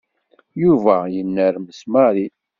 Yuba 0.61 0.95
yennermes 1.13 1.79
Mary. 1.93 2.25